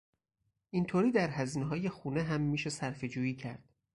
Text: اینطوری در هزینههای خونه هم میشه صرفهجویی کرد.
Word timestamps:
اینطوری 0.69 1.11
در 1.11 1.29
هزینههای 1.29 1.89
خونه 1.89 2.21
هم 2.23 2.41
میشه 2.41 2.69
صرفهجویی 2.69 3.35
کرد. 3.35 3.63